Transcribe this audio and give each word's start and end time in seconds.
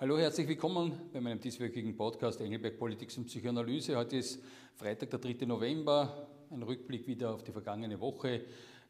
Hallo, 0.00 0.16
herzlich 0.16 0.46
willkommen 0.46 0.92
bei 1.12 1.20
meinem 1.20 1.40
dieswöchigen 1.40 1.96
Podcast 1.96 2.40
Engelberg 2.40 2.78
Politik 2.78 3.12
und 3.16 3.26
Psychoanalyse. 3.26 3.96
Heute 3.96 4.18
ist 4.18 4.40
Freitag, 4.76 5.10
der 5.10 5.18
3. 5.18 5.44
November, 5.44 6.28
ein 6.52 6.62
Rückblick 6.62 7.08
wieder 7.08 7.34
auf 7.34 7.42
die 7.42 7.50
vergangene 7.50 7.98
Woche. 7.98 8.42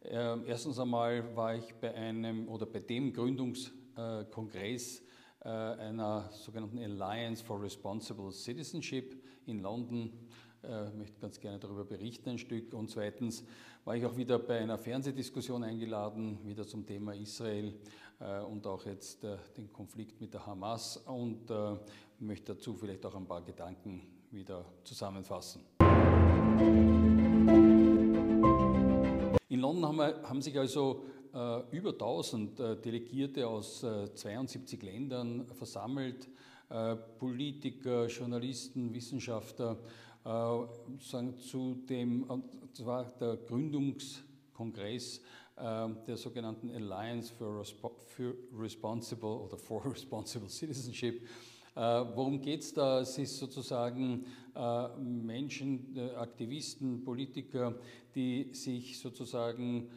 Ähm, 0.05 0.45
erstens 0.47 0.79
einmal 0.79 1.35
war 1.35 1.55
ich 1.55 1.75
bei 1.77 1.95
einem 1.95 2.47
oder 2.47 2.67
bei 2.67 2.81
dem 2.81 3.15
Gründungskongress 3.15 5.03
äh, 5.41 5.49
einer 5.49 6.29
sogenannten 6.31 6.77
Alliance 6.77 7.43
for 7.43 7.63
Responsible 7.63 8.31
Citizenship 8.31 9.17
in 9.47 9.61
London. 9.61 10.13
Äh, 10.63 10.91
möchte 10.97 11.21
ganz 11.21 11.39
gerne 11.39 11.59
darüber 11.59 11.85
berichten 11.85 12.31
ein 12.31 12.39
Stück. 12.39 12.75
Und 12.75 12.91
zweitens 12.91 13.45
war 13.85 13.97
ich 13.97 14.05
auch 14.05 14.17
wieder 14.17 14.39
bei 14.39 14.59
einer 14.59 14.77
Fernsehdiskussion 14.77 15.63
eingeladen, 15.63 16.39
wieder 16.45 16.67
zum 16.67 16.85
Thema 16.85 17.15
Israel 17.15 17.75
äh, 18.19 18.41
und 18.41 18.67
auch 18.67 18.85
jetzt 18.85 19.23
äh, 19.25 19.37
den 19.57 19.73
Konflikt 19.73 20.21
mit 20.21 20.35
der 20.35 20.45
Hamas 20.47 20.97
und 20.97 21.51
äh, 21.51 21.77
möchte 22.19 22.55
dazu 22.55 22.75
vielleicht 22.75 23.07
auch 23.07 23.15
ein 23.15 23.27
paar 23.27 23.43
Gedanken 23.43 24.03
wieder 24.31 24.65
zusammenfassen. 24.83 25.63
In 29.49 29.61
London 29.61 29.87
haben, 29.87 29.97
wir, 29.97 30.23
haben 30.29 30.43
sich 30.43 30.59
also 30.59 31.05
äh, 31.33 31.61
über 31.77 31.91
1000 31.91 32.61
äh, 32.61 32.77
Delegierte 32.77 33.47
aus 33.47 33.83
äh, 33.83 34.13
72 34.13 34.83
Ländern 34.83 35.47
versammelt, 35.55 36.29
Politiker, 37.19 38.09
Journalisten, 38.09 38.93
Wissenschaftler, 38.93 39.79
sagen, 40.29 41.39
zu 41.39 41.75
dem, 41.89 42.27
das 42.77 42.85
war 42.85 43.05
der 43.19 43.37
Gründungskongress 43.37 45.23
ähm, 45.57 45.97
der 46.07 46.17
sogenannten 46.17 46.71
Alliance 46.71 47.33
for, 47.33 47.65
Responsible 48.59 49.29
oder 49.29 49.57
for 49.57 49.85
Responsible 49.91 50.49
Citizenship. 50.49 51.27
Äh, 51.75 51.81
worum 51.81 52.43
geht 52.43 52.61
es 52.61 52.75
da? 52.75 53.01
Es 53.01 53.17
ist 53.17 53.39
sozusagen 53.39 54.27
äh, 54.55 54.89
Menschen, 54.99 55.97
äh, 55.97 56.11
Aktivisten, 56.17 57.03
Politiker, 57.05 57.75
die 58.15 58.51
sich 58.53 58.99
sozusagen 58.99 59.89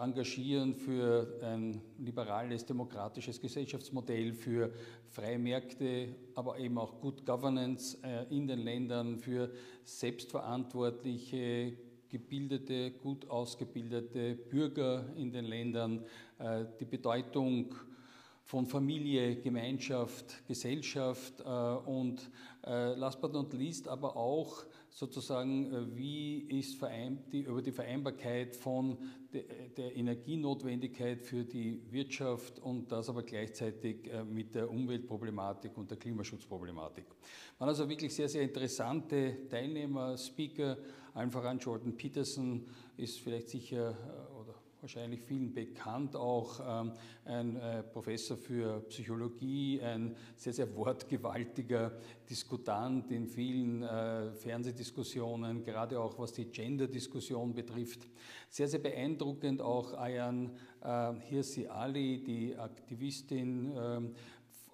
engagieren 0.00 0.74
für 0.74 1.40
ein 1.42 1.80
liberales, 1.98 2.64
demokratisches 2.64 3.40
Gesellschaftsmodell, 3.40 4.32
für 4.32 4.72
freie 5.08 5.38
Märkte, 5.38 6.14
aber 6.34 6.58
eben 6.58 6.78
auch 6.78 7.00
Good 7.00 7.26
Governance 7.26 7.98
in 8.30 8.46
den 8.46 8.60
Ländern, 8.60 9.18
für 9.18 9.50
selbstverantwortliche 9.84 11.76
gebildete, 12.12 12.90
gut 12.90 13.28
ausgebildete 13.30 14.34
Bürger 14.34 15.06
in 15.16 15.32
den 15.32 15.46
Ländern, 15.46 16.04
äh, 16.38 16.66
die 16.78 16.84
Bedeutung 16.84 17.74
von 18.44 18.66
Familie, 18.66 19.36
Gemeinschaft, 19.36 20.46
Gesellschaft 20.46 21.40
äh, 21.40 21.44
und 21.44 22.30
äh, 22.66 22.94
last 22.94 23.18
but 23.22 23.32
not 23.32 23.54
least 23.54 23.88
aber 23.88 24.14
auch 24.14 24.64
sozusagen, 24.92 25.96
wie 25.96 26.40
ist 26.58 26.78
die, 27.32 27.40
über 27.40 27.62
die 27.62 27.72
Vereinbarkeit 27.72 28.54
von 28.54 28.98
der 29.32 29.96
Energienotwendigkeit 29.96 31.22
für 31.22 31.44
die 31.44 31.80
Wirtschaft 31.90 32.58
und 32.58 32.92
das 32.92 33.08
aber 33.08 33.22
gleichzeitig 33.22 34.10
mit 34.28 34.54
der 34.54 34.70
Umweltproblematik 34.70 35.76
und 35.78 35.90
der 35.90 35.98
Klimaschutzproblematik. 35.98 37.06
Waren 37.58 37.68
also 37.68 37.88
wirklich 37.88 38.14
sehr, 38.14 38.28
sehr 38.28 38.42
interessante 38.42 39.48
Teilnehmer, 39.48 40.18
Speaker, 40.18 40.76
allen 41.14 41.30
voran 41.30 41.58
Jordan 41.58 41.94
Peterson 41.94 42.66
ist 42.96 43.20
vielleicht 43.20 43.50
sicher 43.50 43.90
äh, 43.90 44.31
wahrscheinlich 44.82 45.22
vielen 45.22 45.54
bekannt, 45.54 46.16
auch 46.16 46.60
ähm, 46.66 46.92
ein 47.24 47.56
äh, 47.56 47.82
Professor 47.84 48.36
für 48.36 48.80
Psychologie, 48.88 49.80
ein 49.80 50.16
sehr, 50.36 50.52
sehr 50.52 50.74
wortgewaltiger 50.74 51.92
Diskutant 52.28 53.10
in 53.12 53.28
vielen 53.28 53.84
äh, 53.84 54.32
Fernsehdiskussionen, 54.32 55.62
gerade 55.62 56.00
auch 56.00 56.18
was 56.18 56.32
die 56.32 56.46
Gender-Diskussion 56.46 57.54
betrifft. 57.54 58.08
Sehr, 58.50 58.68
sehr 58.68 58.80
beeindruckend 58.80 59.62
auch 59.62 59.94
Ayan 59.94 60.50
Hirsi 61.20 61.68
Ali, 61.68 62.24
die 62.24 62.56
Aktivistin 62.56 63.72
ähm, 63.76 64.14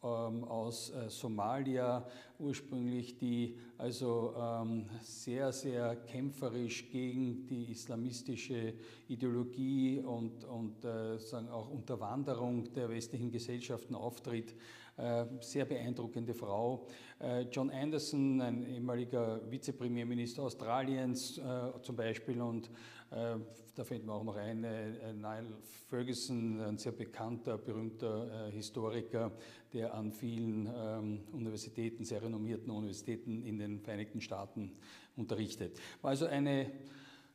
ähm, 0.03 0.44
aus 0.44 0.91
äh, 0.91 1.11
Somalia 1.11 2.06
ursprünglich, 2.38 3.19
die 3.19 3.59
also 3.78 4.34
ähm, 4.37 4.87
sehr, 5.03 5.53
sehr 5.53 5.97
kämpferisch 5.97 6.91
gegen 6.91 7.47
die 7.47 7.71
islamistische 7.71 8.75
Ideologie 9.09 10.00
und, 10.00 10.44
und 10.44 10.84
äh, 10.84 11.19
sagen 11.19 11.49
auch 11.49 11.71
Unterwanderung 11.71 12.72
der 12.75 12.88
westlichen 12.91 13.31
Gesellschaften 13.31 13.94
auftritt. 13.94 14.55
Äh, 14.99 15.27
sehr 15.41 15.65
beeindruckende 15.65 16.34
Frau. 16.34 16.84
Äh, 17.21 17.43
John 17.53 17.71
Anderson, 17.71 18.41
ein 18.41 18.65
ehemaliger 18.65 19.41
Vizepremierminister 19.49 20.43
Australiens 20.43 21.38
äh, 21.38 21.81
zum 21.83 21.94
Beispiel 21.94 22.41
und 22.41 22.71
da 23.11 23.84
fällt 23.84 24.05
mir 24.05 24.12
auch 24.12 24.22
noch 24.22 24.37
ein, 24.37 24.61
Niall 24.61 25.47
Ferguson, 25.88 26.61
ein 26.61 26.77
sehr 26.77 26.93
bekannter, 26.93 27.56
berühmter 27.56 28.50
Historiker, 28.50 29.33
der 29.72 29.94
an 29.94 30.12
vielen 30.12 30.69
ähm, 30.77 31.21
Universitäten, 31.33 32.05
sehr 32.05 32.22
renommierten 32.22 32.71
Universitäten 32.71 33.43
in 33.43 33.59
den 33.59 33.68
Vereinigten 33.83 34.21
Staaten 34.21 34.73
unterrichtet. 35.17 35.79
War 36.01 36.11
also 36.11 36.27
eine 36.27 36.71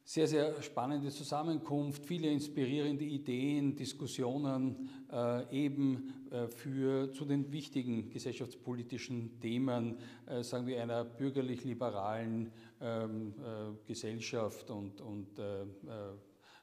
sehr, 0.06 0.28
sehr 0.28 0.62
spannende 0.62 1.10
Zusammenkunft, 1.10 2.06
viele 2.06 2.30
inspirierende 2.30 3.06
Ideen, 3.06 3.76
Diskussionen 3.76 4.90
äh, 5.12 5.66
eben 5.66 6.14
äh, 6.30 6.48
für, 6.48 7.12
zu 7.14 7.24
den 7.26 7.52
wichtigen 7.52 8.10
gesellschaftspolitischen 8.10 9.40
Themen, 9.40 9.98
äh, 10.26 10.44
sagen 10.44 10.68
wir, 10.68 10.82
einer 10.82 11.06
bürgerlich-liberalen 11.06 12.52
ähm, 12.82 13.34
äh, 13.38 13.88
Gesellschaft 13.88 14.70
und, 14.70 15.00
und 15.00 15.40
äh, 15.40 15.62
äh, 15.62 15.66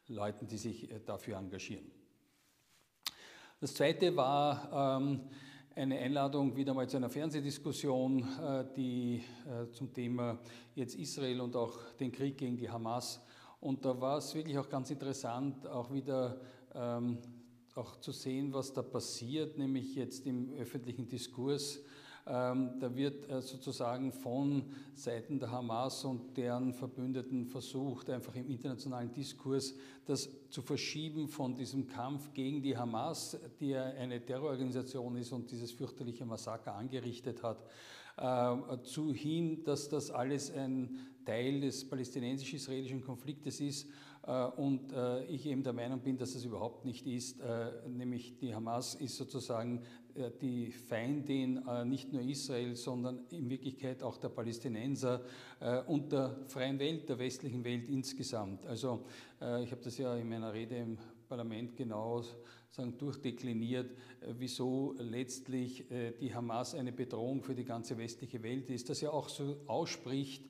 Leuten, 0.09 0.47
die 0.47 0.59
sich 0.59 0.89
dafür 1.07 1.39
engagieren. 1.39 1.91
Das 3.61 3.75
zweite 3.75 4.15
war 4.17 4.99
ähm, 5.01 5.21
eine 5.75 5.99
Einladung 5.99 6.57
wieder 6.57 6.75
mal 6.75 6.89
zu 6.89 6.97
einer 6.97 7.11
Fernsehdiskussion, 7.11 8.27
die 8.77 9.23
zum 9.73 9.93
Thema 9.93 10.39
jetzt 10.75 10.95
Israel 10.97 11.41
und 11.41 11.57
auch 11.57 11.79
den 11.99 12.13
Krieg 12.13 12.39
gegen 12.39 12.57
die 12.57 12.69
Hamas 12.69 13.21
und 13.61 13.85
da 13.85 14.01
war 14.01 14.17
es 14.17 14.35
wirklich 14.35 14.59
auch 14.59 14.69
ganz 14.69 14.91
interessant, 14.91 15.67
auch 15.67 15.93
wieder 15.93 16.41
ähm, 16.75 17.19
auch 17.75 17.97
zu 17.97 18.11
sehen, 18.11 18.55
was 18.55 18.73
da 18.73 18.83
passiert, 18.83 19.59
nämlich 19.59 19.95
jetzt 19.95 20.27
im 20.27 20.51
öffentlichen 20.55 21.07
Diskurs. 21.07 21.81
Ähm, 22.27 22.79
da 22.79 22.95
wird 22.95 23.29
äh, 23.31 23.41
sozusagen 23.41 24.13
von 24.13 24.65
Seiten 24.95 25.39
der 25.39 25.51
Hamas 25.51 26.05
und 26.05 26.37
deren 26.37 26.75
Verbündeten 26.75 27.47
versucht, 27.47 28.11
einfach 28.11 28.35
im 28.35 28.51
internationalen 28.51 29.13
Diskurs 29.13 29.75
das 30.05 30.29
zu 30.51 30.61
verschieben 30.61 31.29
von 31.29 31.55
diesem 31.55 31.87
Kampf 31.87 32.33
gegen 32.35 32.63
die 32.63 32.77
Hamas, 32.77 33.39
die 33.59 33.71
ja 33.71 33.85
eine 33.85 34.25
Terrororganisation 34.25 35.17
ist 35.17 35.33
und 35.33 35.51
dieses 35.51 35.73
fürchterliche 35.73 36.27
Massaker 36.27 36.75
angerichtet 36.75 37.43
hat, 37.43 37.65
äh, 38.19 38.83
zu 38.83 39.15
hin, 39.15 39.65
dass 39.65 39.89
das 39.89 40.11
alles 40.11 40.53
ein 40.53 40.99
Teil 41.25 41.61
des 41.61 41.89
palästinensisch-israelischen 41.89 43.03
Konfliktes 43.03 43.61
ist 43.61 43.89
äh, 44.27 44.45
und 44.45 44.93
ich 45.29 45.47
eben 45.47 45.63
der 45.63 45.73
Meinung 45.73 46.01
bin, 46.01 46.19
dass 46.19 46.35
das 46.35 46.45
überhaupt 46.45 46.85
nicht 46.85 47.07
ist, 47.07 47.39
nämlich 47.89 48.37
die 48.39 48.55
Hamas 48.55 48.95
ist 48.95 49.17
sozusagen 49.17 49.83
die 50.29 50.71
Feindin 50.71 51.63
nicht 51.87 52.13
nur 52.13 52.21
Israel, 52.23 52.77
sondern 52.77 53.21
in 53.31 53.49
Wirklichkeit 53.49 54.03
auch 54.03 54.19
der 54.19 54.29
Palästinenser 54.29 55.23
und 55.87 56.13
der 56.13 56.37
freien 56.49 56.79
Welt, 56.79 57.09
der 57.09 57.19
westlichen 57.19 57.65
Welt 57.65 57.89
insgesamt. 57.89 58.67
Also 58.67 59.07
ich 59.63 59.71
habe 59.71 59.81
das 59.83 59.97
ja 59.97 60.15
in 60.17 60.29
meiner 60.29 60.53
Rede 60.53 60.77
im 60.77 60.99
Parlament 61.29 61.77
genau 61.77 62.23
sagen, 62.71 62.97
durchdekliniert, 62.99 63.91
äh, 64.21 64.35
wieso 64.39 64.95
letztlich 64.99 65.91
äh, 65.91 66.13
die 66.13 66.35
Hamas 66.35 66.75
eine 66.75 66.93
Bedrohung 66.93 67.43
für 67.43 67.55
die 67.55 67.65
ganze 67.65 67.99
westliche 67.99 68.43
Welt 68.43 68.71
ist, 68.71 68.91
das 68.91 69.01
ja 69.01 69.11
auch 69.11 69.28
so 69.28 69.57
ausspricht 69.66 70.45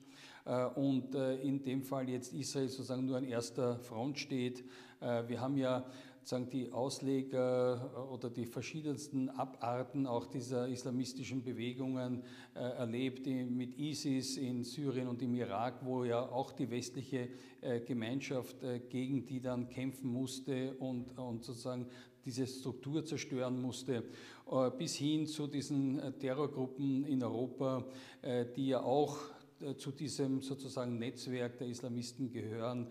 äh, 0.45 0.65
und 0.65 1.15
in 1.15 1.63
dem 1.63 1.83
Fall 1.83 2.09
jetzt 2.09 2.33
Israel 2.33 2.67
sozusagen 2.67 3.05
nur 3.05 3.17
an 3.17 3.23
erster 3.23 3.79
Front 3.79 4.19
steht. 4.19 4.63
Wir 4.99 5.41
haben 5.41 5.57
ja 5.57 5.83
sagen 6.23 6.49
die 6.49 6.71
Ausleger 6.71 8.09
oder 8.11 8.29
die 8.29 8.45
verschiedensten 8.45 9.29
Abarten 9.29 10.05
auch 10.05 10.27
dieser 10.27 10.67
islamistischen 10.67 11.43
Bewegungen 11.43 12.23
erlebt 12.53 13.25
mit 13.25 13.77
ISIS 13.77 14.37
in 14.37 14.63
Syrien 14.63 15.07
und 15.07 15.21
im 15.21 15.33
Irak, 15.33 15.79
wo 15.83 16.03
ja 16.03 16.21
auch 16.21 16.51
die 16.51 16.69
westliche 16.69 17.29
Gemeinschaft 17.85 18.57
gegen 18.89 19.25
die 19.25 19.41
dann 19.41 19.69
kämpfen 19.69 20.11
musste 20.11 20.75
und, 20.75 21.17
und 21.17 21.43
sozusagen 21.43 21.87
diese 22.25 22.47
Struktur 22.47 23.03
zerstören 23.05 23.61
musste, 23.61 24.03
äh, 24.49 24.69
bis 24.77 24.95
hin 24.95 25.27
zu 25.27 25.47
diesen 25.47 25.99
äh, 25.99 26.11
Terrorgruppen 26.13 27.05
in 27.05 27.23
Europa, 27.23 27.83
äh, 28.21 28.45
die 28.55 28.67
ja 28.67 28.81
auch 28.81 29.17
zu 29.77 29.91
diesem 29.91 30.41
sozusagen 30.41 30.97
Netzwerk 30.97 31.57
der 31.57 31.67
Islamisten 31.67 32.31
gehören, 32.31 32.87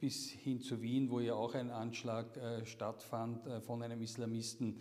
bis 0.00 0.28
hin 0.30 0.60
zu 0.60 0.80
Wien, 0.80 1.10
wo 1.10 1.20
ja 1.20 1.34
auch 1.34 1.54
ein 1.54 1.70
Anschlag 1.70 2.26
stattfand 2.64 3.64
von 3.64 3.82
einem 3.82 4.00
Islamisten 4.02 4.80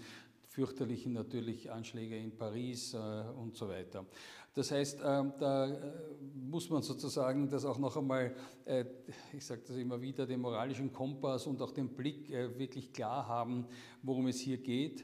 fürchterlichen 0.55 1.11
natürlich 1.11 1.69
Anschläge 1.69 2.17
in 2.17 2.37
Paris 2.37 2.93
äh, 2.93 2.97
und 3.37 3.57
so 3.57 3.67
weiter. 3.67 4.05
Das 4.53 4.71
heißt, 4.71 5.01
da 5.01 5.65
äh, 5.65 5.93
muss 6.33 6.69
man 6.69 6.81
sozusagen 6.81 7.49
das 7.49 7.65
auch 7.65 7.77
noch 7.77 7.97
einmal, 7.97 8.33
äh, 8.63 8.85
ich 9.33 9.45
sage 9.45 9.63
das 9.67 9.75
immer 9.75 9.99
wieder, 9.99 10.25
den 10.25 10.39
moralischen 10.39 10.93
Kompass 10.93 11.45
und 11.45 11.61
auch 11.61 11.71
den 11.71 11.89
Blick 11.89 12.29
äh, 12.29 12.57
wirklich 12.57 12.93
klar 12.93 13.27
haben, 13.27 13.65
worum 14.01 14.27
es 14.27 14.39
hier 14.39 14.57
geht. 14.57 15.03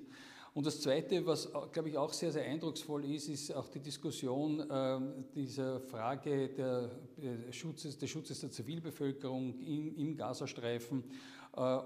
Und 0.53 0.65
das 0.65 0.81
Zweite, 0.81 1.25
was, 1.25 1.49
glaube 1.71 1.89
ich, 1.89 1.97
auch 1.97 2.11
sehr, 2.11 2.31
sehr 2.31 2.43
eindrucksvoll 2.43 3.05
ist, 3.05 3.29
ist 3.29 3.55
auch 3.55 3.69
die 3.69 3.79
Diskussion 3.79 4.61
ähm, 4.69 5.25
dieser 5.33 5.79
Frage 5.79 6.49
der, 6.49 6.89
Schutzes, 7.51 7.97
des 7.97 8.09
Schutzes 8.09 8.41
der 8.41 8.51
Zivilbevölkerung 8.51 9.57
im, 9.59 9.95
im 9.95 10.15
Gazastreifen 10.17 11.03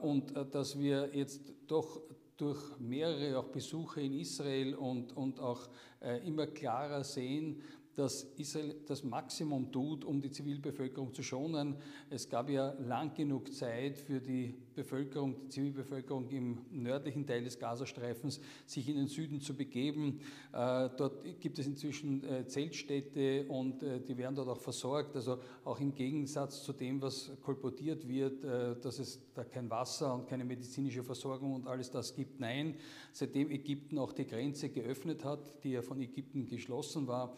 und 0.01 0.33
dass 0.51 0.77
wir 0.77 1.09
jetzt 1.13 1.41
doch 1.65 2.01
durch 2.37 2.77
mehrere 2.79 3.39
auch 3.39 3.47
Besuche 3.47 4.01
in 4.01 4.13
Israel 4.13 4.75
und, 4.75 5.15
und 5.15 5.39
auch 5.39 5.69
äh, 6.01 6.25
immer 6.27 6.47
klarer 6.47 7.03
sehen, 7.03 7.61
dass 7.95 8.23
Israel 8.37 8.75
das 8.87 9.03
Maximum 9.03 9.71
tut, 9.71 10.03
um 10.03 10.21
die 10.21 10.29
Zivilbevölkerung 10.29 11.13
zu 11.13 11.23
schonen. 11.23 11.75
Es 12.09 12.29
gab 12.29 12.49
ja 12.49 12.73
lang 12.79 13.13
genug 13.13 13.53
Zeit 13.53 13.97
für 13.97 14.19
die 14.19 14.55
Bevölkerung, 14.75 15.35
die 15.39 15.49
Zivilbevölkerung 15.49 16.29
im 16.29 16.65
nördlichen 16.71 17.25
Teil 17.25 17.45
des 17.45 17.57
Gazastreifens, 17.57 18.41
sich 18.65 18.89
in 18.89 18.97
den 18.97 19.07
Süden 19.07 19.39
zu 19.39 19.55
begeben. 19.55 20.19
Äh, 20.51 20.89
dort 20.97 21.23
gibt 21.39 21.57
es 21.57 21.67
inzwischen 21.67 22.23
äh, 22.25 22.45
Zeltstädte 22.45 23.45
und 23.47 23.81
äh, 23.81 24.01
die 24.01 24.17
werden 24.17 24.35
dort 24.35 24.49
auch 24.49 24.59
versorgt. 24.59 25.15
Also 25.15 25.37
auch 25.63 25.79
im 25.79 25.95
Gegensatz 25.95 26.63
zu 26.63 26.73
dem, 26.73 27.01
was 27.01 27.31
kolportiert 27.41 28.07
wird, 28.07 28.43
dass 28.43 28.99
es 28.99 29.19
da 29.33 29.43
kein 29.43 29.69
Wasser 29.69 30.13
und 30.13 30.27
keine 30.27 30.43
medizinische 30.43 31.03
Versorgung 31.03 31.53
und 31.53 31.67
alles 31.67 31.89
das 31.89 32.13
gibt. 32.13 32.39
Nein, 32.39 32.75
seitdem 33.11 33.49
Ägypten 33.49 33.97
auch 33.97 34.13
die 34.13 34.25
Grenze 34.25 34.69
geöffnet 34.69 35.23
hat, 35.23 35.63
die 35.63 35.71
ja 35.71 35.81
von 35.81 35.99
Ägypten 36.01 36.47
geschlossen 36.47 37.07
war, 37.07 37.35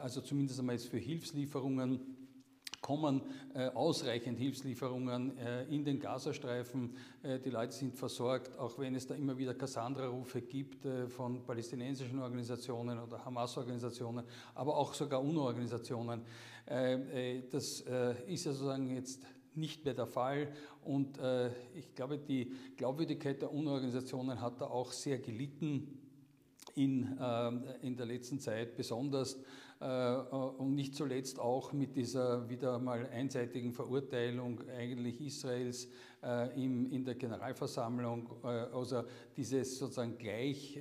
also 0.00 0.20
zumindest 0.20 0.58
einmal 0.58 0.76
jetzt 0.76 0.88
für 0.88 0.98
Hilfslieferungen, 0.98 2.00
kommen 2.82 3.22
äh, 3.54 3.68
ausreichend 3.68 4.38
Hilfslieferungen 4.38 5.38
äh, 5.38 5.64
in 5.64 5.84
den 5.84 6.00
Gazastreifen. 6.00 6.96
Äh, 7.22 7.38
die 7.38 7.50
Leute 7.50 7.72
sind 7.72 7.94
versorgt, 7.94 8.58
auch 8.58 8.76
wenn 8.78 8.96
es 8.96 9.06
da 9.06 9.14
immer 9.14 9.38
wieder 9.38 9.54
Cassandra-Rufe 9.54 10.42
gibt 10.42 10.84
äh, 10.84 11.06
von 11.06 11.46
palästinensischen 11.46 12.18
Organisationen 12.18 12.98
oder 12.98 13.24
Hamas-Organisationen, 13.24 14.24
aber 14.54 14.76
auch 14.76 14.92
sogar 14.94 15.22
UNO-Organisationen. 15.22 16.22
Äh, 16.68 17.36
äh, 17.36 17.42
das 17.50 17.84
ist 18.26 18.44
ja 18.44 18.52
sozusagen 18.52 18.94
jetzt 18.96 19.22
nicht 19.54 19.84
mehr 19.84 19.94
der 19.94 20.06
Fall. 20.06 20.48
Und 20.82 21.18
ich 21.74 21.94
glaube, 21.94 22.18
die 22.18 22.50
Glaubwürdigkeit 22.76 23.42
der 23.42 23.52
UNO-Organisationen 23.52 24.40
hat 24.40 24.60
da 24.60 24.66
auch 24.66 24.90
sehr 24.90 25.18
gelitten 25.18 26.01
in, 26.74 27.18
in 27.82 27.96
der 27.96 28.06
letzten 28.06 28.38
Zeit, 28.40 28.76
besonders 28.76 29.38
äh, 29.82 30.14
und 30.58 30.76
nicht 30.76 30.94
zuletzt 30.94 31.40
auch 31.40 31.72
mit 31.72 31.96
dieser 31.96 32.48
wieder 32.48 32.78
mal 32.78 33.04
einseitigen 33.08 33.72
Verurteilung 33.72 34.60
eigentlich 34.78 35.20
Israels 35.20 35.88
äh, 36.22 36.64
in 36.64 37.04
der 37.04 37.16
Generalversammlung, 37.16 38.30
äh, 38.44 38.46
also 38.46 39.02
dieses 39.36 39.78
sozusagen 39.78 40.16
gleich 40.18 40.78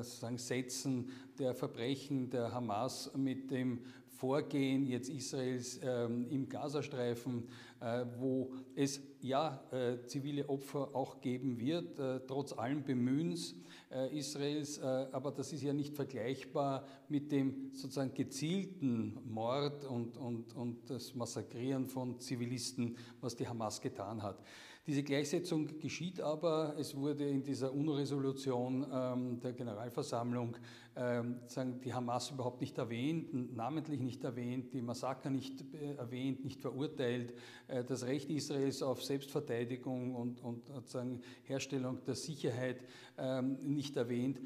sozusagen 0.00 0.38
Setzen 0.38 1.10
der 1.38 1.54
Verbrechen 1.54 2.30
der 2.30 2.52
Hamas 2.52 3.12
mit 3.16 3.48
dem 3.50 3.80
Vorgehen 4.18 4.84
jetzt 4.84 5.08
Israels 5.08 5.78
ähm, 5.80 6.26
im 6.28 6.48
Gazastreifen, 6.48 7.46
äh, 7.80 8.04
wo 8.18 8.52
es 8.74 9.00
ja 9.20 9.62
äh, 9.70 10.04
zivile 10.06 10.48
Opfer 10.48 10.90
auch 10.92 11.20
geben 11.20 11.60
wird, 11.60 12.00
äh, 12.00 12.18
trotz 12.26 12.52
allen 12.52 12.82
Bemühens 12.82 13.54
äh, 13.92 14.18
Israels, 14.18 14.78
äh, 14.78 15.06
aber 15.12 15.30
das 15.30 15.52
ist 15.52 15.62
ja 15.62 15.72
nicht 15.72 15.94
vergleichbar 15.94 16.84
mit 17.08 17.30
dem 17.30 17.70
sozusagen 17.72 18.12
gezielten 18.12 19.20
Mord 19.24 19.84
und, 19.84 20.16
und, 20.16 20.52
und 20.56 20.90
das 20.90 21.14
Massakrieren 21.14 21.86
von 21.86 22.18
Zivilisten, 22.18 22.96
was 23.20 23.36
die 23.36 23.46
Hamas 23.46 23.80
getan 23.80 24.20
hat. 24.24 24.42
Diese 24.88 25.02
Gleichsetzung 25.02 25.78
geschieht 25.80 26.18
aber. 26.18 26.74
Es 26.78 26.96
wurde 26.96 27.28
in 27.28 27.42
dieser 27.42 27.74
UNO-Resolution 27.74 28.86
ähm, 28.90 29.38
der 29.38 29.52
Generalversammlung 29.52 30.56
ähm, 30.96 31.40
sagen, 31.46 31.78
die 31.84 31.92
Hamas 31.92 32.30
überhaupt 32.30 32.62
nicht 32.62 32.78
erwähnt, 32.78 33.54
namentlich 33.54 34.00
nicht 34.00 34.24
erwähnt, 34.24 34.72
die 34.72 34.80
Massaker 34.80 35.28
nicht 35.28 35.62
äh, 35.74 35.96
erwähnt, 35.96 36.42
nicht 36.42 36.62
verurteilt, 36.62 37.34
äh, 37.66 37.84
das 37.84 38.04
Recht 38.04 38.30
Israels 38.30 38.82
auf 38.82 39.04
Selbstverteidigung 39.04 40.14
und, 40.14 40.40
und 40.40 40.88
sagen, 40.88 41.20
Herstellung 41.42 42.02
der 42.06 42.14
Sicherheit 42.14 42.78
ähm, 43.18 43.58
nicht 43.60 43.94
erwähnt. 43.94 44.40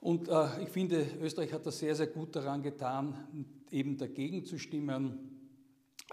Und 0.00 0.30
äh, 0.30 0.62
ich 0.62 0.70
finde, 0.70 1.06
Österreich 1.20 1.52
hat 1.52 1.66
das 1.66 1.80
sehr, 1.80 1.94
sehr 1.94 2.06
gut 2.06 2.34
daran 2.34 2.62
getan, 2.62 3.46
eben 3.70 3.98
dagegen 3.98 4.42
zu 4.42 4.56
stimmen. 4.56 5.36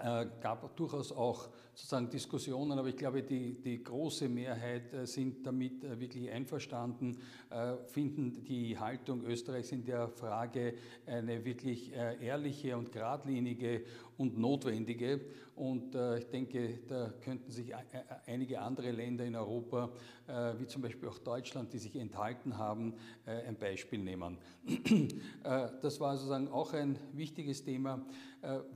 Äh, 0.02 0.26
gab 0.42 0.76
durchaus 0.76 1.12
auch 1.12 1.48
sozusagen 1.74 2.08
Diskussionen, 2.08 2.78
aber 2.78 2.88
ich 2.88 2.96
glaube, 2.96 3.22
die, 3.22 3.60
die 3.60 3.82
große 3.82 4.28
Mehrheit 4.28 4.92
äh, 4.94 5.06
sind 5.06 5.44
damit 5.44 5.82
äh, 5.82 5.98
wirklich 5.98 6.30
einverstanden, 6.30 7.18
äh, 7.50 7.76
finden 7.86 8.44
die 8.44 8.78
Haltung 8.78 9.24
Österreichs 9.24 9.72
in 9.72 9.84
der 9.84 10.08
Frage 10.08 10.74
eine 11.06 11.44
wirklich 11.44 11.92
ehrliche 12.20 12.76
und 12.76 12.92
geradlinige 12.92 13.84
und 14.16 14.38
notwendige. 14.38 15.20
Und 15.56 15.94
ich 15.94 16.26
denke, 16.26 16.80
da 16.88 17.12
könnten 17.20 17.50
sich 17.50 17.72
einige 18.26 18.60
andere 18.60 18.90
Länder 18.90 19.24
in 19.24 19.36
Europa, 19.36 19.90
wie 20.58 20.66
zum 20.66 20.82
Beispiel 20.82 21.08
auch 21.08 21.18
Deutschland, 21.18 21.72
die 21.72 21.78
sich 21.78 21.94
enthalten 21.94 22.58
haben, 22.58 22.94
ein 23.24 23.56
Beispiel 23.56 24.00
nehmen. 24.00 24.38
Das 25.42 26.00
war 26.00 26.16
sozusagen 26.16 26.48
auch 26.48 26.72
ein 26.72 26.98
wichtiges 27.12 27.62
Thema. 27.62 28.04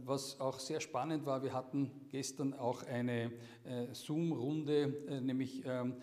Was 0.04 0.40
auch 0.40 0.58
sehr 0.58 0.80
spannend 0.80 1.26
war, 1.26 1.42
wir 1.42 1.52
hatten 1.52 1.90
gestern 2.10 2.54
auch 2.54 2.82
eine 2.88 3.32
äh, 3.64 3.92
Zoom-Runde, 3.92 5.06
äh, 5.08 5.20
nämlich 5.20 5.62
ähm, 5.64 5.94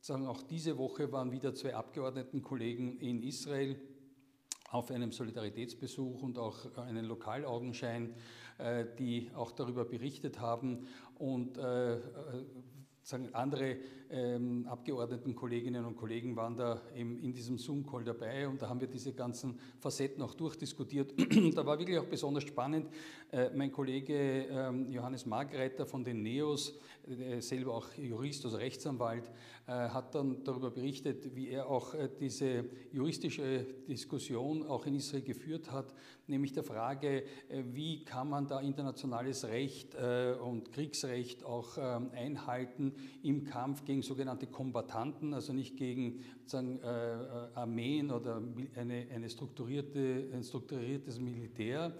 sagen 0.00 0.26
auch 0.26 0.42
diese 0.42 0.78
Woche 0.78 1.12
waren 1.12 1.30
wieder 1.30 1.54
zwei 1.54 1.74
Abgeordnetenkollegen 1.74 2.98
in 2.98 3.22
Israel 3.22 3.76
auf 4.70 4.90
einem 4.90 5.12
Solidaritätsbesuch 5.12 6.22
und 6.22 6.38
auch 6.38 6.76
einen 6.76 7.04
Lokalaugenschein, 7.04 8.14
äh, 8.58 8.86
die 8.98 9.30
auch 9.34 9.52
darüber 9.52 9.84
berichtet 9.84 10.40
haben. 10.40 10.86
Und 11.18 11.58
andere 13.32 13.76
ähm, 14.10 14.66
Abgeordnetenkolleginnen 14.68 15.84
und 15.84 15.96
Kollegen 15.96 16.36
waren 16.36 16.56
da 16.56 16.80
eben 16.96 17.18
in 17.18 17.32
diesem 17.32 17.58
Zoom-Call 17.58 18.04
dabei 18.04 18.48
und 18.48 18.60
da 18.60 18.68
haben 18.68 18.80
wir 18.80 18.88
diese 18.88 19.12
ganzen 19.12 19.58
Facetten 19.78 20.22
auch 20.22 20.34
durchdiskutiert. 20.34 21.14
da 21.54 21.64
war 21.64 21.78
wirklich 21.78 21.98
auch 21.98 22.06
besonders 22.06 22.44
spannend. 22.44 22.88
Äh, 23.30 23.50
mein 23.54 23.70
Kollege 23.70 24.46
ähm, 24.50 24.90
Johannes 24.90 25.26
Margreiter 25.26 25.86
von 25.86 26.02
den 26.02 26.22
NEOS, 26.22 26.78
äh, 27.06 27.40
selber 27.40 27.74
auch 27.74 27.86
Jurist, 27.94 28.44
also 28.44 28.56
Rechtsanwalt, 28.56 29.30
äh, 29.66 29.72
hat 29.72 30.14
dann 30.14 30.42
darüber 30.42 30.70
berichtet, 30.70 31.36
wie 31.36 31.50
er 31.50 31.68
auch 31.68 31.94
äh, 31.94 32.08
diese 32.18 32.64
juristische 32.92 33.64
Diskussion 33.88 34.66
auch 34.66 34.86
in 34.86 34.96
Israel 34.96 35.22
geführt 35.22 35.70
hat, 35.70 35.94
nämlich 36.26 36.52
der 36.52 36.64
Frage, 36.64 37.22
äh, 37.48 37.62
wie 37.72 38.04
kann 38.04 38.28
man 38.28 38.48
da 38.48 38.60
internationales 38.60 39.44
Recht 39.44 39.94
äh, 39.94 40.34
und 40.40 40.72
Kriegsrecht 40.72 41.44
auch 41.44 41.76
ähm, 41.78 42.10
einhalten 42.14 42.94
im 43.22 43.44
Kampf 43.44 43.84
gegen 43.84 43.99
sogenannte 44.02 44.46
Kombatanten, 44.46 45.34
also 45.34 45.52
nicht 45.52 45.76
gegen 45.76 46.24
sagen, 46.46 46.80
äh, 46.82 46.86
Armeen 47.54 48.10
oder 48.10 48.42
eine, 48.76 49.06
eine 49.14 49.30
strukturierte, 49.30 50.28
ein 50.32 50.42
strukturiertes 50.42 51.18
Militär. 51.18 51.92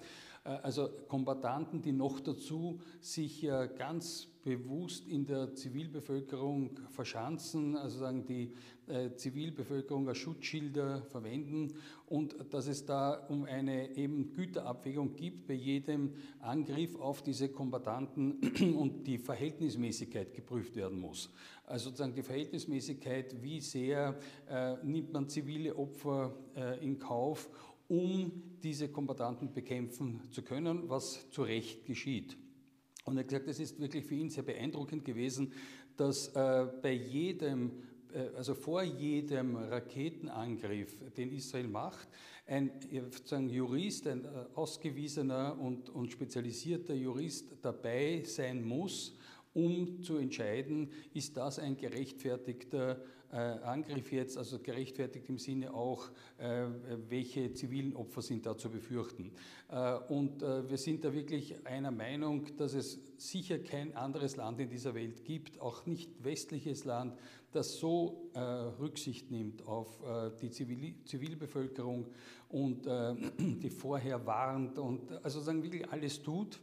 Also 0.43 0.89
Kombatanten, 1.07 1.83
die 1.83 1.93
noch 1.93 2.19
dazu 2.21 2.81
sich 3.01 3.47
ganz 3.77 4.31
bewusst 4.43 5.07
in 5.07 5.27
der 5.27 5.55
Zivilbevölkerung 5.55 6.79
verschanzen, 6.89 7.77
also 7.77 7.99
sagen 7.99 8.25
die 8.25 8.53
äh, 8.87 9.15
Zivilbevölkerung 9.15 10.09
als 10.09 10.19
Schutzschilder 10.19 11.03
verwenden 11.03 11.75
und 12.07 12.35
dass 12.51 12.67
es 12.67 12.87
da 12.87 13.13
um 13.29 13.45
eine 13.45 13.97
eben 13.97 14.33
Güterabwägung 14.33 15.15
gibt 15.15 15.47
bei 15.47 15.55
jedem 15.55 16.15
Angriff 16.41 16.99
auf 16.99 17.23
diese 17.23 17.51
Kombatanten 17.51 18.75
und 18.77 19.07
die 19.07 19.19
Verhältnismäßigkeit 19.19 20.33
geprüft 20.33 20.75
werden 20.75 20.99
muss. 20.99 21.31
Also 21.67 21.91
sozusagen 21.91 22.15
die 22.15 22.23
Verhältnismäßigkeit, 22.23 23.43
wie 23.43 23.61
sehr 23.61 24.19
äh, 24.49 24.77
nimmt 24.83 25.13
man 25.13 25.29
zivile 25.29 25.77
Opfer 25.77 26.35
äh, 26.57 26.83
in 26.85 26.99
Kauf, 26.99 27.51
um 27.91 28.31
diese 28.63 28.89
Kombatanten 28.89 29.53
bekämpfen 29.53 30.21
zu 30.31 30.43
können, 30.43 30.89
was 30.89 31.29
zu 31.31 31.43
Recht 31.43 31.85
geschieht. 31.85 32.37
Und 33.05 33.17
er 33.17 33.25
hat 33.25 33.29
gesagt, 33.29 33.49
es 33.49 33.59
ist 33.59 33.81
wirklich 33.81 34.05
für 34.05 34.15
ihn 34.15 34.31
sehr 34.31 34.45
beeindruckend 34.45 35.05
gewesen, 35.05 35.53
dass 35.97 36.29
äh, 36.29 36.69
bei 36.81 36.93
jedem, 36.93 37.83
äh, 38.13 38.37
also 38.37 38.55
vor 38.55 38.85
jedem 38.85 39.57
Raketenangriff, 39.57 40.97
den 41.17 41.33
Israel 41.33 41.67
macht, 41.67 42.09
ein 42.47 42.71
sozusagen 43.13 43.49
Jurist, 43.49 44.07
ein 44.07 44.25
äh, 44.25 44.29
ausgewiesener 44.55 45.59
und, 45.59 45.91
und 45.91 46.13
spezialisierter 46.13 46.95
Jurist 46.95 47.57
dabei 47.61 48.23
sein 48.25 48.63
muss, 48.63 49.17
um 49.53 50.01
zu 50.01 50.17
entscheiden, 50.17 50.93
ist 51.13 51.37
das 51.37 51.59
ein 51.59 51.77
gerechtfertigter 51.77 53.03
Angriff 53.31 54.11
jetzt, 54.13 54.37
also 54.37 54.59
gerechtfertigt 54.59 55.29
im 55.29 55.39
Sinne 55.39 55.73
auch, 55.73 56.11
welche 57.09 57.53
zivilen 57.53 57.95
Opfer 57.95 58.23
sind 58.23 58.45
da 58.45 58.57
zu 58.57 58.71
befürchten. 58.71 59.33
Und 60.09 60.43
wir 60.43 60.77
sind 60.77 61.05
da 61.05 61.13
wirklich 61.13 61.55
einer 61.65 61.93
Meinung, 61.93 62.57
dass 62.57 62.75
es 62.75 62.99
sicher 63.19 63.59
kein 63.61 63.97
anderes 63.97 64.37
Land 64.37 64.59
in 64.61 64.69
dieser 64.69 64.95
Welt 64.95 65.25
gibt, 65.25 65.61
auch 65.61 65.87
nicht 65.87 66.11
westliches 66.25 66.85
Land, 66.85 67.17
das 67.53 67.77
so 67.77 68.31
Rücksicht 68.81 69.31
nimmt 69.31 69.67
auf 69.67 70.01
die 70.41 70.51
Zivilbevölkerung 70.51 72.09
und 72.49 72.87
die 73.39 73.71
vorher 73.71 74.27
warnt 74.27 74.79
und 74.79 75.13
also 75.25 75.41
sagen 75.41 75.63
wirklich 75.63 75.89
alles 75.89 76.21
tut 76.23 76.61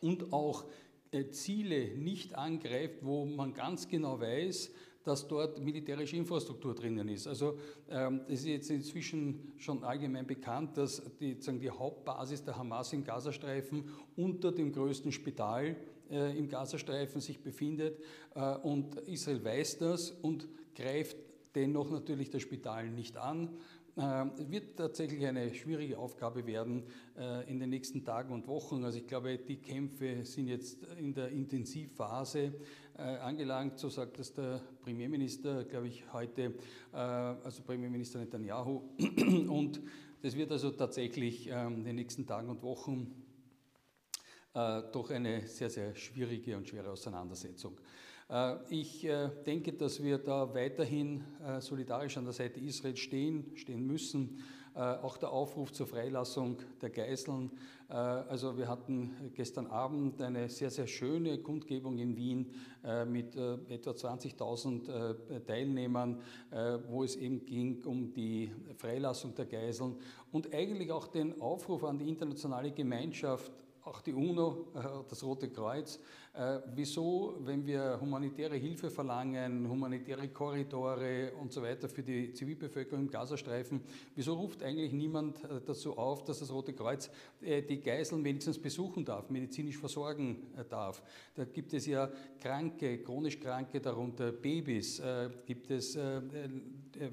und 0.00 0.32
auch 0.32 0.64
äh, 1.10 1.30
Ziele 1.30 1.96
nicht 1.96 2.34
angreift, 2.34 2.98
wo 3.02 3.24
man 3.24 3.54
ganz 3.54 3.88
genau 3.88 4.20
weiß, 4.20 4.70
dass 5.04 5.26
dort 5.26 5.60
militärische 5.60 6.16
Infrastruktur 6.16 6.74
drinnen 6.74 7.08
ist. 7.08 7.26
Also 7.26 7.58
ähm, 7.88 8.22
es 8.26 8.40
ist 8.40 8.46
jetzt 8.46 8.70
inzwischen 8.70 9.52
schon 9.56 9.82
allgemein 9.84 10.26
bekannt, 10.26 10.76
dass 10.76 11.02
die, 11.18 11.40
sagen, 11.40 11.60
die 11.60 11.70
Hauptbasis 11.70 12.44
der 12.44 12.56
Hamas 12.56 12.92
im 12.92 13.04
Gazastreifen 13.04 13.84
unter 14.16 14.52
dem 14.52 14.72
größten 14.72 15.12
Spital 15.12 15.76
äh, 16.10 16.38
im 16.38 16.48
Gazastreifen 16.48 17.20
sich 17.20 17.42
befindet 17.42 18.00
äh, 18.34 18.56
und 18.56 18.96
Israel 19.06 19.44
weiß 19.44 19.78
das 19.78 20.10
und 20.10 20.48
greift 20.74 21.16
dennoch 21.54 21.90
natürlich 21.90 22.30
das 22.30 22.42
Spital 22.42 22.90
nicht 22.90 23.16
an. 23.16 23.56
Es 24.00 24.48
wird 24.48 24.76
tatsächlich 24.76 25.26
eine 25.26 25.52
schwierige 25.52 25.98
Aufgabe 25.98 26.46
werden 26.46 26.84
äh, 27.18 27.50
in 27.50 27.58
den 27.58 27.70
nächsten 27.70 28.04
Tagen 28.04 28.32
und 28.32 28.46
Wochen. 28.46 28.84
Also 28.84 28.98
ich 28.98 29.08
glaube, 29.08 29.38
die 29.38 29.56
Kämpfe 29.56 30.24
sind 30.24 30.46
jetzt 30.46 30.84
in 31.00 31.14
der 31.14 31.30
Intensivphase 31.30 32.38
äh, 32.38 32.52
angelangt. 32.98 33.78
So 33.78 33.88
sagt 33.88 34.18
es 34.18 34.34
der 34.34 34.60
Premierminister, 34.82 35.64
glaube 35.64 35.88
ich, 35.88 36.12
heute, 36.12 36.54
äh, 36.92 36.96
also 36.96 37.62
Premierminister 37.62 38.18
Netanyahu. 38.18 38.82
Und 39.48 39.80
das 40.22 40.36
wird 40.36 40.50
also 40.50 40.70
tatsächlich 40.70 41.48
ähm, 41.48 41.78
in 41.78 41.84
den 41.84 41.96
nächsten 41.96 42.26
Tagen 42.26 42.50
und 42.50 42.62
Wochen 42.62 43.24
doch 44.54 45.10
eine 45.10 45.46
sehr, 45.46 45.70
sehr 45.70 45.94
schwierige 45.94 46.56
und 46.56 46.66
schwere 46.66 46.90
Auseinandersetzung. 46.90 47.78
Äh, 48.28 48.56
ich 48.68 49.04
äh, 49.04 49.30
denke, 49.46 49.72
dass 49.72 50.02
wir 50.02 50.18
da 50.18 50.52
weiterhin 50.54 51.24
äh, 51.42 51.60
solidarisch 51.60 52.16
an 52.16 52.24
der 52.24 52.34
Seite 52.34 52.60
Israels 52.60 52.98
stehen, 52.98 53.56
stehen 53.56 53.86
müssen. 53.86 54.42
Auch 54.78 55.16
der 55.16 55.32
Aufruf 55.32 55.72
zur 55.72 55.88
Freilassung 55.88 56.58
der 56.80 56.90
Geiseln. 56.90 57.50
Also 57.88 58.56
wir 58.56 58.68
hatten 58.68 59.32
gestern 59.34 59.66
Abend 59.66 60.22
eine 60.22 60.48
sehr, 60.48 60.70
sehr 60.70 60.86
schöne 60.86 61.38
Kundgebung 61.38 61.98
in 61.98 62.16
Wien 62.16 62.52
mit 63.08 63.34
etwa 63.34 63.90
20.000 63.90 65.44
Teilnehmern, 65.44 66.20
wo 66.88 67.02
es 67.02 67.16
eben 67.16 67.44
ging 67.44 67.82
um 67.86 68.12
die 68.12 68.52
Freilassung 68.76 69.34
der 69.34 69.46
Geiseln 69.46 69.96
und 70.30 70.54
eigentlich 70.54 70.92
auch 70.92 71.08
den 71.08 71.40
Aufruf 71.40 71.82
an 71.82 71.98
die 71.98 72.08
internationale 72.08 72.70
Gemeinschaft, 72.70 73.50
auch 73.88 74.02
die 74.02 74.12
UNO, 74.12 74.66
äh, 74.74 74.80
das 75.08 75.24
Rote 75.24 75.48
Kreuz. 75.48 75.98
Äh, 76.34 76.60
wieso, 76.74 77.36
wenn 77.40 77.66
wir 77.66 77.98
humanitäre 78.00 78.56
Hilfe 78.56 78.90
verlangen, 78.90 79.68
humanitäre 79.68 80.28
Korridore 80.28 81.32
und 81.40 81.52
so 81.52 81.62
weiter 81.62 81.88
für 81.88 82.02
die 82.02 82.32
Zivilbevölkerung 82.32 83.06
im 83.06 83.10
Gazastreifen, 83.10 83.80
wieso 84.14 84.34
ruft 84.34 84.62
eigentlich 84.62 84.92
niemand 84.92 85.42
äh, 85.44 85.60
dazu 85.64 85.96
auf, 85.96 86.22
dass 86.24 86.40
das 86.40 86.52
Rote 86.52 86.74
Kreuz 86.74 87.10
die 87.40 87.80
Geiseln 87.80 88.24
wenigstens 88.24 88.58
besuchen 88.58 89.04
darf, 89.04 89.30
medizinisch 89.30 89.78
versorgen 89.78 90.48
darf? 90.68 91.02
Da 91.34 91.44
gibt 91.44 91.72
es 91.72 91.86
ja 91.86 92.10
Kranke, 92.40 92.98
chronisch 93.02 93.40
Kranke, 93.40 93.80
darunter 93.80 94.32
Babys, 94.32 95.00
gibt 95.46 95.70
es 95.70 95.98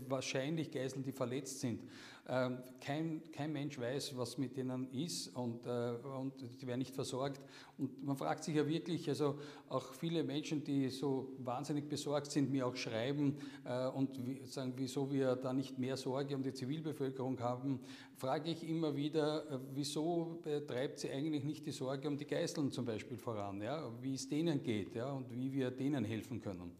wahrscheinlich 0.07 0.71
Geiseln, 0.71 1.03
die 1.03 1.11
verletzt 1.11 1.59
sind. 1.59 1.81
Ähm, 2.27 2.57
kein, 2.81 3.21
kein 3.31 3.53
Mensch 3.53 3.79
weiß, 3.79 4.17
was 4.17 4.39
mit 4.39 4.57
denen 4.57 4.91
ist 4.91 5.27
und, 5.35 5.67
äh, 5.67 5.91
und 6.17 6.33
die 6.59 6.65
werden 6.65 6.79
nicht 6.79 6.95
versorgt. 6.95 7.39
Und 7.77 8.03
man 8.03 8.17
fragt 8.17 8.43
sich 8.43 8.55
ja 8.55 8.67
wirklich, 8.67 9.07
also 9.09 9.37
auch 9.69 9.93
viele 9.93 10.23
Menschen, 10.23 10.63
die 10.63 10.89
so 10.89 11.33
wahnsinnig 11.37 11.87
besorgt 11.87 12.31
sind, 12.31 12.49
mir 12.49 12.65
auch 12.65 12.75
schreiben 12.75 13.37
äh, 13.63 13.87
und 13.89 14.19
sagen, 14.45 14.73
wieso 14.75 15.11
wir 15.11 15.35
da 15.35 15.53
nicht 15.53 15.77
mehr 15.77 15.97
Sorge 15.97 16.35
um 16.35 16.41
die 16.41 16.53
Zivilbevölkerung 16.53 17.39
haben, 17.41 17.79
frage 18.15 18.49
ich 18.49 18.67
immer 18.67 18.95
wieder, 18.95 19.47
äh, 19.51 19.59
wieso 19.75 20.41
treibt 20.67 20.97
sie 20.97 21.11
eigentlich 21.11 21.43
nicht 21.43 21.63
die 21.67 21.71
Sorge 21.71 22.07
um 22.07 22.17
die 22.17 22.25
Geiseln 22.25 22.71
zum 22.71 22.85
Beispiel 22.85 23.17
voran, 23.17 23.61
ja? 23.61 23.91
wie 24.01 24.15
es 24.15 24.27
denen 24.27 24.63
geht 24.63 24.95
ja? 24.95 25.11
und 25.11 25.29
wie 25.29 25.53
wir 25.53 25.69
denen 25.69 26.03
helfen 26.03 26.41
können. 26.41 26.71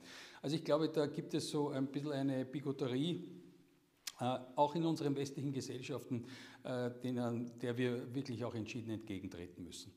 Also 0.42 0.56
ich 0.56 0.64
glaube, 0.64 0.90
da 0.90 1.08
gibt 1.08 1.34
es 1.34 1.50
so 1.50 1.70
ein 1.70 1.88
bisschen 1.88 2.12
eine 2.12 2.46
Bigotterie 2.46 3.16
äh, 3.16 3.35
auch 4.18 4.76
in 4.76 4.86
unseren 4.86 5.16
westlichen 5.16 5.52
Gesellschaften, 5.52 6.26
äh, 6.64 6.92
denen, 7.04 7.52
der 7.60 7.78
wir 7.78 8.14
wirklich 8.14 8.44
auch 8.46 8.56
entschieden 8.56 8.92
entgegentreten 8.92 9.64
müssen. 9.64 9.94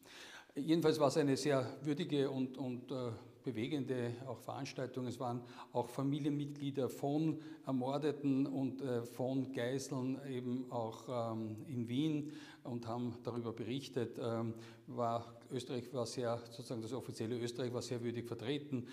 Jedenfalls 0.54 0.98
war 0.98 1.08
es 1.08 1.16
eine 1.16 1.36
sehr 1.36 1.78
würdige 1.82 2.30
und, 2.30 2.58
und 2.58 2.90
äh, 2.90 3.10
bewegende 3.44 4.12
auch 4.26 4.40
Veranstaltung. 4.40 5.06
Es 5.06 5.20
waren 5.20 5.42
auch 5.72 5.88
Familienmitglieder 5.88 6.88
von 6.88 7.40
Ermordeten 7.64 8.46
und 8.46 8.82
von 9.04 9.52
Geiseln 9.52 10.18
eben 10.28 10.70
auch 10.70 11.32
ähm, 11.32 11.56
in 11.68 11.88
Wien 11.88 12.32
und 12.64 12.86
haben 12.86 13.14
darüber 13.22 13.52
berichtet. 13.52 14.18
Ähm, 14.20 14.54
war, 14.86 15.38
Österreich 15.50 15.92
war 15.94 16.06
sehr, 16.06 16.42
sozusagen 16.50 16.82
das 16.82 16.92
offizielle 16.92 17.38
Österreich 17.38 17.72
war 17.72 17.82
sehr 17.82 18.02
würdig 18.02 18.26
vertreten. 18.26 18.86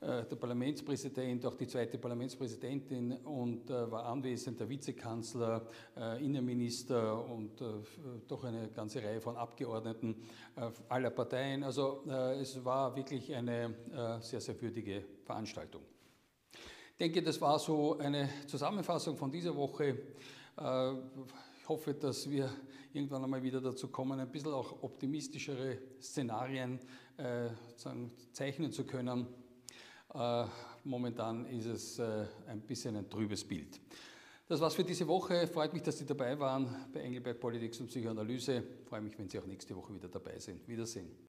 Äh, 0.00 0.24
der 0.24 0.36
Parlamentspräsident, 0.36 1.44
auch 1.44 1.54
die 1.54 1.66
zweite 1.66 1.98
Parlamentspräsidentin 1.98 3.18
und 3.18 3.68
äh, 3.68 3.90
war 3.90 4.06
anwesend 4.06 4.58
der 4.58 4.66
Vizekanzler, 4.66 5.66
äh, 5.94 6.24
Innenminister 6.24 7.22
und 7.28 7.62
doch 8.26 8.44
eine 8.44 8.70
ganze 8.70 9.02
Reihe 9.02 9.20
von 9.20 9.36
Abgeordneten 9.36 10.16
aller 10.88 11.10
Parteien. 11.10 11.62
Also 11.62 12.04
es 12.40 12.64
war 12.64 12.94
wirklich 12.96 13.34
eine 13.34 14.18
sehr, 14.20 14.40
sehr 14.40 14.60
würdige 14.60 15.04
Veranstaltung. 15.24 15.82
Ich 16.52 16.96
denke, 16.98 17.22
das 17.22 17.40
war 17.40 17.58
so 17.58 17.98
eine 17.98 18.28
Zusammenfassung 18.46 19.16
von 19.16 19.30
dieser 19.30 19.54
Woche. 19.54 19.98
Ich 20.56 21.68
hoffe, 21.68 21.94
dass 21.94 22.28
wir 22.30 22.50
irgendwann 22.92 23.24
einmal 23.24 23.42
wieder 23.42 23.60
dazu 23.60 23.88
kommen, 23.88 24.18
ein 24.18 24.30
bisschen 24.30 24.52
auch 24.52 24.82
optimistischere 24.82 25.78
Szenarien 26.00 26.80
zeichnen 28.32 28.72
zu 28.72 28.84
können. 28.84 29.26
Äh, 30.14 30.44
momentan 30.84 31.46
ist 31.46 31.66
es 31.66 31.98
äh, 31.98 32.26
ein 32.46 32.60
bisschen 32.60 32.96
ein 32.96 33.08
trübes 33.08 33.44
Bild. 33.44 33.80
Das 34.48 34.60
war's 34.60 34.74
für 34.74 34.82
diese 34.82 35.06
Woche. 35.06 35.46
Freut 35.46 35.72
mich, 35.72 35.82
dass 35.82 35.98
Sie 35.98 36.06
dabei 36.06 36.38
waren 36.38 36.88
bei 36.92 37.00
Engelberg 37.00 37.38
Politics 37.38 37.78
und 37.80 37.86
Psychoanalyse. 37.86 38.64
Freue 38.88 39.00
mich, 39.00 39.16
wenn 39.16 39.28
Sie 39.28 39.38
auch 39.38 39.46
nächste 39.46 39.76
Woche 39.76 39.94
wieder 39.94 40.08
dabei 40.08 40.38
sind. 40.40 40.66
Wiedersehen. 40.66 41.10